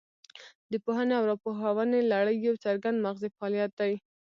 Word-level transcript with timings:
د 0.71 0.73
پوهونې 0.83 1.13
او 1.19 1.23
راپوهونې 1.31 1.99
لړۍ 2.11 2.35
یو 2.45 2.55
څرګند 2.65 3.01
مغزي 3.05 3.29
فعالیت 3.35 3.71
دی 3.79 3.93